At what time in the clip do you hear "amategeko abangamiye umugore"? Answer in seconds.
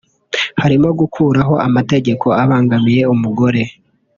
1.67-3.61